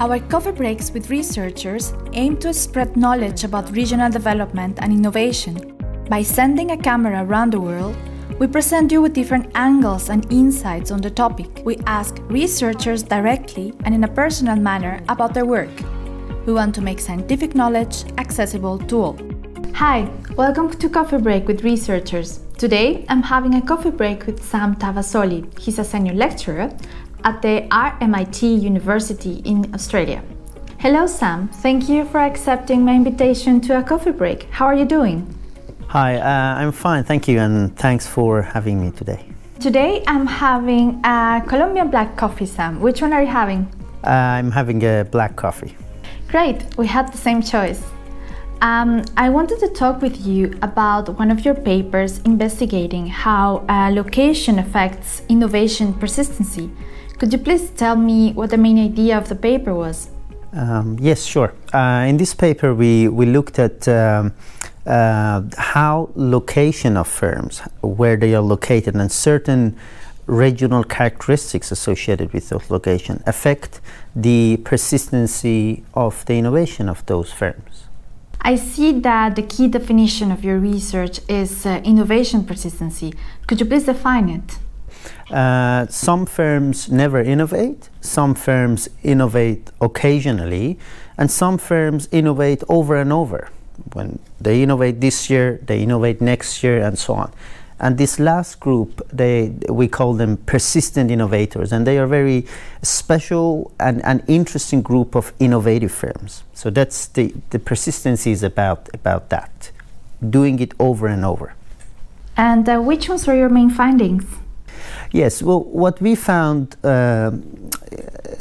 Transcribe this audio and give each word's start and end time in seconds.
Our 0.00 0.18
coffee 0.18 0.50
breaks 0.50 0.90
with 0.90 1.08
researchers 1.08 1.94
aim 2.14 2.36
to 2.38 2.52
spread 2.52 2.96
knowledge 2.96 3.44
about 3.44 3.70
regional 3.70 4.10
development 4.10 4.80
and 4.82 4.92
innovation. 4.92 5.76
By 6.10 6.20
sending 6.20 6.72
a 6.72 6.76
camera 6.76 7.22
around 7.24 7.52
the 7.52 7.60
world, 7.60 7.96
we 8.40 8.48
present 8.48 8.90
you 8.90 9.00
with 9.00 9.14
different 9.14 9.52
angles 9.54 10.10
and 10.10 10.30
insights 10.32 10.90
on 10.90 11.00
the 11.00 11.10
topic. 11.10 11.62
We 11.64 11.76
ask 11.86 12.18
researchers 12.22 13.04
directly 13.04 13.72
and 13.84 13.94
in 13.94 14.02
a 14.02 14.08
personal 14.08 14.56
manner 14.56 15.00
about 15.08 15.32
their 15.32 15.46
work. 15.46 15.70
We 16.44 16.52
want 16.52 16.74
to 16.74 16.80
make 16.80 16.98
scientific 16.98 17.54
knowledge 17.54 18.04
accessible 18.18 18.78
to 18.80 19.00
all. 19.00 19.18
Hi, 19.74 20.10
welcome 20.34 20.70
to 20.70 20.88
Coffee 20.88 21.18
Break 21.18 21.46
with 21.46 21.62
Researchers. 21.62 22.40
Today 22.58 23.04
I'm 23.08 23.22
having 23.22 23.54
a 23.54 23.62
coffee 23.62 23.90
break 23.90 24.26
with 24.26 24.42
Sam 24.42 24.74
Tavassoli. 24.74 25.56
He's 25.58 25.78
a 25.78 25.84
senior 25.84 26.14
lecturer 26.14 26.70
at 27.24 27.42
the 27.42 27.66
RMIT 27.70 28.60
University 28.62 29.40
in 29.44 29.74
Australia. 29.74 30.22
Hello, 30.78 31.06
Sam. 31.06 31.48
Thank 31.48 31.88
you 31.88 32.04
for 32.04 32.20
accepting 32.20 32.84
my 32.84 32.94
invitation 32.94 33.60
to 33.62 33.78
a 33.78 33.82
coffee 33.82 34.10
break. 34.12 34.44
How 34.50 34.66
are 34.66 34.74
you 34.74 34.84
doing? 34.84 35.26
Hi, 35.88 36.16
uh, 36.16 36.60
I'm 36.60 36.72
fine, 36.72 37.04
thank 37.04 37.26
you, 37.28 37.38
and 37.38 37.74
thanks 37.76 38.06
for 38.06 38.42
having 38.42 38.80
me 38.80 38.90
today. 38.90 39.24
Today 39.60 40.02
I'm 40.06 40.26
having 40.26 41.00
a 41.04 41.42
Colombian 41.46 41.88
black 41.88 42.16
coffee, 42.16 42.46
Sam. 42.46 42.80
Which 42.80 43.00
one 43.00 43.12
are 43.12 43.22
you 43.22 43.28
having? 43.28 43.66
Uh, 44.04 44.10
I'm 44.10 44.50
having 44.50 44.82
a 44.84 45.04
black 45.04 45.36
coffee. 45.36 45.76
Great, 46.28 46.64
we 46.76 46.86
had 46.86 47.12
the 47.12 47.16
same 47.16 47.40
choice. 47.40 47.82
Um, 48.60 49.04
I 49.16 49.30
wanted 49.30 49.60
to 49.60 49.68
talk 49.68 50.02
with 50.02 50.26
you 50.26 50.58
about 50.62 51.18
one 51.18 51.30
of 51.30 51.44
your 51.44 51.54
papers 51.54 52.18
investigating 52.20 53.06
how 53.06 53.64
uh, 53.68 53.90
location 53.90 54.58
affects 54.58 55.22
innovation 55.28 55.94
persistency. 55.94 56.70
Could 57.18 57.32
you 57.32 57.38
please 57.38 57.70
tell 57.70 57.96
me 57.96 58.32
what 58.32 58.50
the 58.50 58.58
main 58.58 58.78
idea 58.78 59.16
of 59.16 59.28
the 59.28 59.36
paper 59.36 59.74
was? 59.74 60.08
Um, 60.52 60.98
yes, 61.00 61.24
sure. 61.24 61.54
Uh, 61.72 62.06
in 62.08 62.16
this 62.16 62.34
paper, 62.34 62.74
we, 62.74 63.08
we 63.08 63.26
looked 63.26 63.58
at 63.58 63.86
um, 63.88 64.32
uh, 64.86 65.42
how 65.56 66.10
location 66.14 66.96
of 66.96 67.08
firms, 67.08 67.60
where 67.82 68.16
they 68.16 68.34
are 68.34 68.42
located, 68.42 68.94
and 68.94 69.10
certain 69.10 69.76
regional 70.26 70.82
characteristics 70.82 71.70
associated 71.70 72.32
with 72.32 72.48
those 72.48 72.70
location 72.70 73.22
affect 73.26 73.80
the 74.16 74.56
persistency 74.64 75.84
of 75.94 76.24
the 76.26 76.38
innovation 76.38 76.88
of 76.88 77.04
those 77.06 77.30
firms. 77.30 77.84
I 78.40 78.56
see 78.56 78.92
that 79.00 79.36
the 79.36 79.42
key 79.42 79.68
definition 79.68 80.30
of 80.30 80.44
your 80.44 80.58
research 80.58 81.20
is 81.28 81.64
uh, 81.64 81.80
innovation 81.84 82.44
persistency. 82.44 83.14
Could 83.46 83.60
you 83.60 83.66
please 83.66 83.84
define 83.84 84.28
it? 84.28 84.58
Uh, 85.30 85.86
some 85.88 86.26
firms 86.26 86.90
never 86.90 87.20
innovate, 87.20 87.88
some 88.00 88.34
firms 88.34 88.88
innovate 89.02 89.70
occasionally, 89.80 90.78
and 91.18 91.30
some 91.30 91.58
firms 91.58 92.08
innovate 92.12 92.62
over 92.68 92.96
and 92.96 93.12
over. 93.12 93.48
When 93.92 94.18
they 94.40 94.62
innovate 94.62 95.00
this 95.00 95.28
year, 95.30 95.58
they 95.66 95.82
innovate 95.82 96.20
next 96.20 96.62
year, 96.62 96.80
and 96.80 96.98
so 96.98 97.14
on. 97.14 97.32
And 97.80 97.98
this 97.98 98.20
last 98.20 98.60
group, 98.60 99.02
they, 99.12 99.52
we 99.68 99.88
call 99.88 100.14
them 100.14 100.36
persistent 100.36 101.10
innovators, 101.10 101.72
and 101.72 101.86
they 101.86 101.98
are 101.98 102.06
very 102.06 102.46
special 102.82 103.72
and, 103.80 104.04
and 104.04 104.22
interesting 104.28 104.80
group 104.80 105.16
of 105.16 105.32
innovative 105.40 105.90
firms. 105.90 106.44
So 106.54 106.70
that's 106.70 107.06
the, 107.06 107.34
the 107.50 107.58
persistency 107.58 108.30
is 108.30 108.42
about, 108.42 108.88
about 108.94 109.28
that, 109.30 109.72
doing 110.30 110.60
it 110.60 110.72
over 110.78 111.08
and 111.08 111.24
over. 111.24 111.54
And 112.36 112.68
uh, 112.68 112.80
which 112.80 113.08
ones 113.08 113.26
were 113.26 113.34
your 113.34 113.48
main 113.48 113.70
findings? 113.70 114.24
Yes, 115.14 115.44
well, 115.44 115.62
what 115.62 116.00
we 116.00 116.16
found 116.16 116.74
uh, 116.82 117.30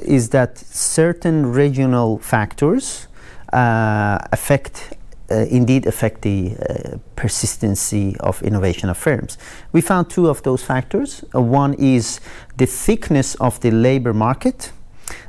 is 0.01 0.29
that 0.29 0.57
certain 0.57 1.53
regional 1.53 2.17
factors 2.17 3.07
uh, 3.53 4.17
affect, 4.31 4.97
uh, 5.29 5.35
indeed 5.51 5.85
affect 5.85 6.23
the 6.23 6.55
uh, 6.57 6.97
persistency 7.15 8.17
of 8.21 8.41
innovation 8.41 8.89
of 8.89 8.97
firms. 8.97 9.37
We 9.71 9.81
found 9.81 10.09
two 10.09 10.27
of 10.27 10.41
those 10.41 10.63
factors. 10.63 11.23
Uh, 11.35 11.43
one 11.43 11.75
is 11.75 12.19
the 12.57 12.65
thickness 12.65 13.35
of 13.35 13.59
the 13.59 13.69
labor 13.69 14.11
market, 14.11 14.71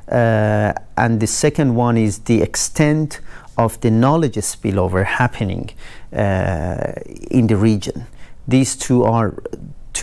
uh, 0.08 0.72
and 0.96 1.20
the 1.20 1.26
second 1.26 1.74
one 1.74 1.98
is 1.98 2.20
the 2.20 2.40
extent 2.40 3.20
of 3.58 3.78
the 3.82 3.90
knowledge 3.90 4.36
spillover 4.36 5.04
happening 5.04 5.72
in 6.10 7.48
the 7.48 7.56
region. 7.56 8.06
These 8.48 8.76
two 8.76 9.04
are 9.04 9.34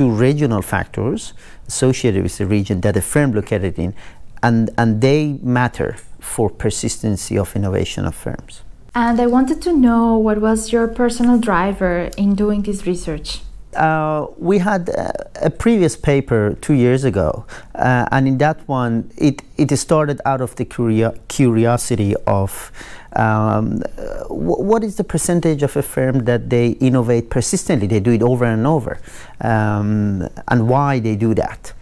two 0.01 0.09
regional 0.09 0.63
factors 0.63 1.33
associated 1.67 2.23
with 2.23 2.35
the 2.39 2.47
region 2.57 2.81
that 2.81 2.97
a 2.97 3.01
firm 3.13 3.29
located 3.39 3.77
in, 3.77 3.93
and, 4.41 4.61
and 4.79 4.89
they 5.07 5.21
matter 5.59 5.91
for 6.19 6.49
persistency 6.49 7.37
of 7.37 7.55
innovation 7.55 8.03
of 8.05 8.15
firms. 8.15 8.53
And 8.95 9.21
I 9.21 9.27
wanted 9.27 9.61
to 9.67 9.71
know 9.85 10.17
what 10.17 10.37
was 10.41 10.71
your 10.73 10.87
personal 10.87 11.37
driver 11.37 12.09
in 12.17 12.29
doing 12.43 12.63
this 12.63 12.87
research? 12.87 13.41
Uh, 13.75 14.25
we 14.37 14.57
had 14.57 14.89
a, 14.89 15.47
a, 15.47 15.49
previous 15.49 15.95
paper 15.95 16.57
two 16.59 16.73
years 16.73 17.05
ago, 17.05 17.45
uh, 17.75 18.05
and 18.11 18.27
in 18.27 18.37
that 18.37 18.57
one, 18.67 19.09
it, 19.17 19.43
it 19.57 19.69
started 19.77 20.19
out 20.25 20.41
of 20.41 20.55
the 20.57 20.65
curio 20.65 21.13
curiosity 21.29 22.13
of 22.27 22.71
um, 23.15 23.81
what 24.33 24.83
is 24.83 24.95
the 24.95 25.03
percentage 25.03 25.63
of 25.63 25.75
a 25.75 25.81
firm 25.81 26.25
that 26.25 26.49
they 26.49 26.69
innovate 26.79 27.29
persistently? 27.29 27.87
They 27.87 27.99
do 27.99 28.11
it 28.11 28.21
over 28.21 28.45
and 28.45 28.65
over, 28.65 28.99
um, 29.41 30.27
and 30.47 30.67
why 30.67 30.99
they 30.99 31.15
do 31.15 31.33
that. 31.35 31.73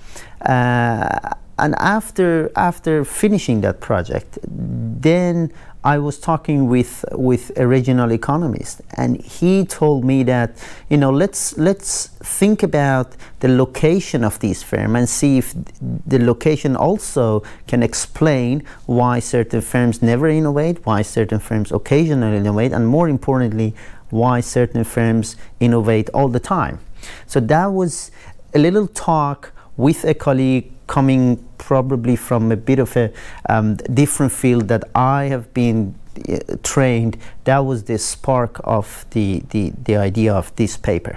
Uh, 0.42 1.34
and 1.58 1.76
after 1.78 2.52
after 2.56 3.04
finishing 3.04 3.62
that 3.62 3.82
project, 3.82 4.40
then 4.44 5.52
I 5.84 5.98
was 5.98 6.20
talking 6.20 6.68
with 6.68 7.06
with 7.12 7.52
a 7.58 7.66
regional 7.66 8.12
economist, 8.12 8.81
and 8.96 9.22
he 9.22 9.66
told 9.66 10.04
me 10.04 10.24
that 10.24 10.58
you 10.90 10.98
know 10.98 11.12
let's 11.12 11.58
let's 11.58 12.08
think 12.08 12.64
about 12.64 13.16
the 13.39 13.47
location 13.47 14.23
of 14.23 14.39
these 14.39 14.63
firms 14.63 14.95
and 14.95 15.09
see 15.09 15.38
if 15.38 15.53
the 15.81 16.19
location 16.19 16.75
also 16.75 17.44
can 17.67 17.81
explain 17.83 18.63
why 18.85 19.19
certain 19.19 19.61
firms 19.61 20.01
never 20.01 20.27
innovate, 20.27 20.85
why 20.85 21.01
certain 21.01 21.39
firms 21.39 21.72
occasionally 21.72 22.38
innovate, 22.38 22.72
and 22.72 22.88
more 22.88 23.07
importantly, 23.07 23.73
why 24.09 24.39
certain 24.39 24.83
firms 24.83 25.35
innovate 25.59 26.09
all 26.13 26.27
the 26.27 26.39
time. 26.39 26.79
So 27.27 27.39
that 27.39 27.67
was 27.67 28.11
a 28.53 28.59
little 28.59 28.88
talk 28.88 29.53
with 29.77 30.03
a 30.03 30.13
colleague 30.13 30.71
coming 30.88 31.38
probably 31.57 32.16
from 32.16 32.51
a 32.51 32.57
bit 32.57 32.79
of 32.79 32.97
a 32.97 33.11
um, 33.47 33.75
different 33.75 34.31
field 34.31 34.67
that 34.67 34.83
I 34.95 35.25
have 35.25 35.53
been 35.53 35.95
uh, 36.27 36.39
trained, 36.63 37.17
that 37.44 37.59
was 37.59 37.83
the 37.83 37.97
spark 37.97 38.59
of 38.63 39.06
the, 39.11 39.44
the, 39.51 39.71
the 39.83 39.95
idea 39.95 40.33
of 40.33 40.53
this 40.56 40.75
paper. 40.75 41.16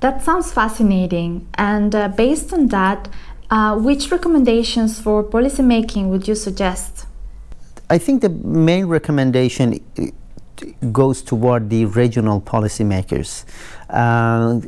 That 0.00 0.22
sounds 0.22 0.52
fascinating. 0.52 1.46
And 1.54 1.94
uh, 1.94 2.08
based 2.08 2.52
on 2.52 2.68
that, 2.68 3.08
uh, 3.50 3.76
which 3.78 4.10
recommendations 4.10 5.00
for 5.00 5.22
policymaking 5.22 6.08
would 6.08 6.26
you 6.26 6.34
suggest? 6.34 7.06
I 7.90 7.98
think 7.98 8.22
the 8.22 8.28
main 8.30 8.86
recommendation 8.86 9.80
goes 10.92 11.22
toward 11.22 11.70
the 11.70 11.86
regional 11.86 12.40
policymakers. 12.40 13.44
Uh, 13.88 14.60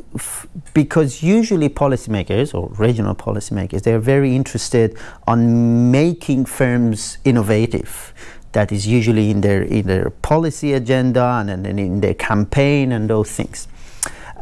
because 0.73 1.23
usually 1.23 1.69
policymakers 1.69 2.53
or 2.53 2.69
regional 2.77 3.15
policymakers, 3.15 3.83
they're 3.83 3.99
very 3.99 4.35
interested 4.35 4.97
on 5.27 5.91
making 5.91 6.45
firms 6.45 7.17
innovative. 7.23 8.13
That 8.51 8.71
is 8.71 8.85
usually 8.85 9.31
in 9.31 9.41
their, 9.41 9.63
in 9.63 9.87
their 9.87 10.09
policy 10.09 10.73
agenda 10.73 11.23
and, 11.23 11.65
and 11.65 11.79
in 11.79 12.01
their 12.01 12.13
campaign 12.13 12.91
and 12.91 13.09
those 13.09 13.31
things. 13.31 13.67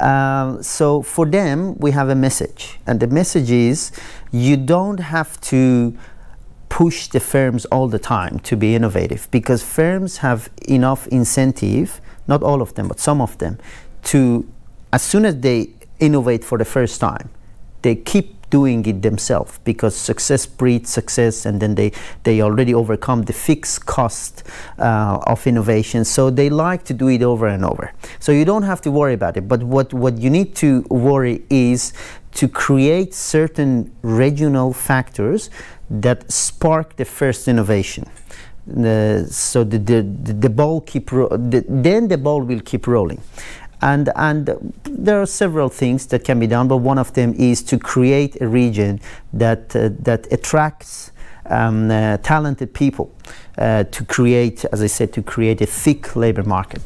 Uh, 0.02 0.62
so 0.62 1.04
for 1.04 1.26
them, 1.26 1.78
we 1.78 1.92
have 1.92 2.10
a 2.10 2.16
message. 2.16 2.80
And 2.88 3.00
the 3.00 3.08
message 3.08 3.52
is 3.52 3.92
you 4.32 4.58
don't 4.58 5.00
have 5.00 5.40
to 5.42 5.96
push 6.70 7.08
the 7.08 7.20
firms 7.20 7.66
all 7.66 7.88
the 7.88 8.00
time 8.00 8.40
to 8.40 8.56
be 8.56 8.74
innovative 8.74 9.28
because 9.30 9.62
firms 9.62 10.18
have 10.18 10.50
enough 10.68 11.08
incentive, 11.10 12.02
not 12.28 12.42
all 12.42 12.62
of 12.62 12.74
them, 12.74 12.88
but 12.88 13.00
some 13.00 13.22
of 13.22 13.38
them, 13.38 13.60
to 14.04 14.50
as 14.92 15.02
soon 15.02 15.26
as 15.26 15.40
they 15.40 15.70
innovate 16.00 16.44
for 16.44 16.58
the 16.58 16.66
first 16.66 17.00
time, 17.00 17.30
they 17.84 17.96
keep 17.96 18.41
doing 18.52 18.86
it 18.86 19.02
themselves 19.02 19.60
because 19.64 19.96
success 19.96 20.46
breeds 20.46 20.90
success 20.92 21.46
and 21.48 21.60
then 21.60 21.74
they, 21.74 21.92
they 22.24 22.42
already 22.42 22.74
overcome 22.74 23.24
the 23.24 23.34
fixed 23.34 23.86
cost 23.88 24.44
uh, 24.78 25.18
of 25.26 25.48
innovation. 25.48 26.06
So 26.06 26.30
they 26.30 26.50
like 26.50 26.84
to 26.84 26.94
do 26.94 27.08
it 27.08 27.24
over 27.24 27.48
and 27.48 27.66
over. 27.66 27.94
So 28.20 28.32
you 28.32 28.46
don't 28.46 28.64
have 28.64 28.82
to 28.82 28.92
worry 28.92 29.16
about 29.16 29.38
it. 29.38 29.48
But 29.48 29.64
what, 29.64 29.94
what 29.94 30.20
you 30.20 30.30
need 30.30 30.56
to 30.58 30.82
worry 30.90 31.44
is 31.50 31.94
to 32.34 32.48
create 32.48 33.14
certain 33.14 33.92
regional 34.04 34.74
factors 34.74 35.50
that 35.90 36.32
spark 36.32 36.96
the 36.98 37.06
first 37.06 37.48
innovation. 37.48 38.06
Uh, 38.70 39.26
so 39.26 39.64
the, 39.64 39.80
the, 39.80 40.04
the 40.34 40.50
ball 40.50 40.82
keep 40.82 41.10
the, 41.10 41.66
then 41.68 42.08
the 42.08 42.18
ball 42.18 42.42
will 42.42 42.62
keep 42.62 42.86
rolling 42.86 43.20
and 43.82 44.10
and 44.16 44.74
there 44.84 45.22
are 45.22 45.26
several 45.26 45.70
things 45.70 46.08
that 46.08 46.24
can 46.24 46.40
be 46.40 46.48
done 46.48 46.68
but 46.68 46.78
one 46.78 46.98
of 46.98 47.14
them 47.14 47.34
is 47.38 47.64
to 47.64 47.78
create 47.78 48.42
a 48.42 48.48
region 48.48 49.00
that 49.34 49.76
uh, 49.76 49.90
that 50.00 50.32
attracts 50.32 51.12
um, 51.52 51.92
uh, 51.92 52.18
talented 52.18 52.74
people 52.74 53.14
uh, 53.58 53.84
to 53.86 54.06
create, 54.06 54.66
as 54.72 54.82
I 54.82 54.88
said, 54.88 55.14
to 55.14 55.22
create 55.22 55.62
a 55.62 55.66
thick 55.66 56.16
labor 56.16 56.44
market. 56.44 56.82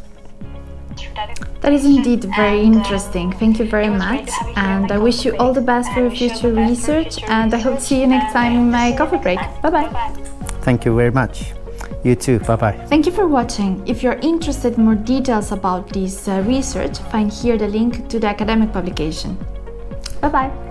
That 1.62 1.74
is 1.74 1.86
indeed 1.86 2.24
very 2.36 2.62
interesting. 2.62 3.32
Thank 3.34 3.60
you 3.60 3.66
very 3.66 3.90
much. 3.90 4.30
And 4.56 4.92
I 4.92 4.98
wish 4.98 5.26
you 5.26 5.36
all 5.38 5.54
the 5.54 5.62
best 5.62 5.92
for 5.94 6.02
your 6.02 6.12
future 6.12 6.54
research. 6.54 7.22
And 7.24 7.54
I 7.54 7.58
hope 7.58 7.80
to 7.80 7.82
see 7.82 8.02
you 8.02 8.08
next 8.08 8.34
time 8.34 8.54
in 8.54 8.72
my 8.72 8.96
coffee 8.96 9.18
break. 9.18 9.40
Bye 9.62 9.70
bye. 9.70 10.14
Thank 10.62 10.86
you 10.86 10.96
very 10.96 11.12
much. 11.12 11.54
You 12.06 12.14
too. 12.14 12.38
Bye 12.38 12.56
bye. 12.56 12.86
Thank 12.86 13.08
you 13.08 13.12
for 13.12 13.28
watching. 13.28 13.82
If 13.88 14.04
you're 14.04 14.20
interested 14.22 14.78
in 14.78 14.86
more 14.86 14.94
details 14.94 15.52
about 15.52 15.90
this 15.90 16.28
uh, 16.28 16.44
research, 16.46 17.00
find 17.10 17.34
here 17.34 17.58
the 17.58 17.68
link 17.68 18.08
to 18.10 18.20
the 18.20 18.28
academic 18.28 18.72
publication. 18.72 19.36
Bye 20.22 20.30
bye. 20.30 20.65